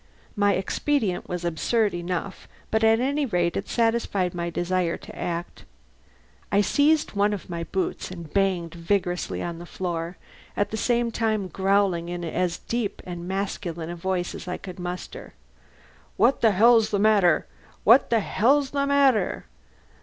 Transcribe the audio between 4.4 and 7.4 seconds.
desire to act. I seized one